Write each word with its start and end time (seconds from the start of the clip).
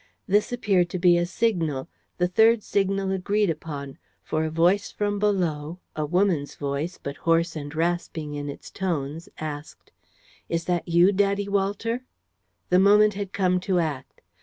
This 0.25 0.51
appeared 0.51 0.89
to 0.89 0.97
be 0.97 1.15
a 1.15 1.27
signal, 1.27 1.87
the 2.17 2.27
third 2.27 2.63
signal 2.63 3.11
agreed 3.11 3.51
upon, 3.51 3.99
for 4.23 4.43
a 4.43 4.49
voice 4.49 4.91
from 4.91 5.19
below, 5.19 5.77
a 5.95 6.07
woman's 6.07 6.55
voice, 6.55 6.97
but 6.97 7.17
hoarse 7.17 7.55
and 7.55 7.75
rasping 7.75 8.33
in 8.33 8.49
its 8.49 8.71
tones, 8.71 9.29
asked: 9.37 9.91
"Is 10.49 10.65
that 10.65 10.87
you, 10.87 11.11
Daddy 11.11 11.47
Walter?" 11.47 12.01
The 12.69 12.79
moment 12.79 13.13
had 13.13 13.31
come 13.31 13.59
to 13.59 13.77
act. 13.77 14.21